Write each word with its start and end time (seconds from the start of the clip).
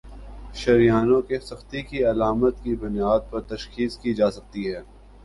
شریانوں 0.53 1.21
کی 1.21 1.37
سختی 1.41 1.81
کی 1.81 2.03
علامات 2.05 2.63
کی 2.63 2.75
بنیاد 2.75 3.19
پر 3.31 3.41
تشخیص 3.49 3.97
کی 3.97 4.13
جاسکتی 4.13 4.63
ہے 4.73 4.81